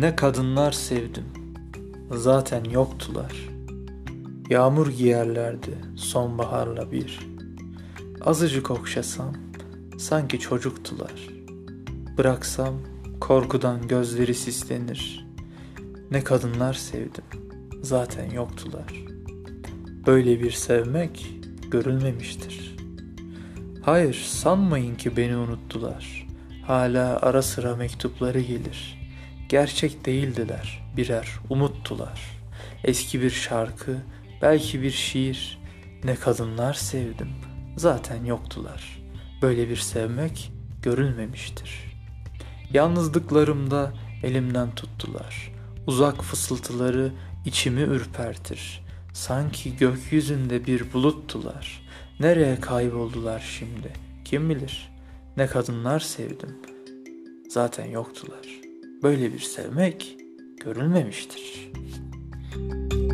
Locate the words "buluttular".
50.92-51.82